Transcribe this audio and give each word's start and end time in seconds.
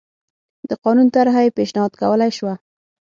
د 0.69 0.71
قانون 0.83 1.07
طرحه 1.15 1.41
یې 1.45 1.55
پېشنهاد 1.57 1.91
کولای 2.01 2.31
شوه 2.37 2.53